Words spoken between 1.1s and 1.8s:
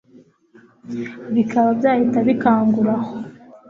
Bikaba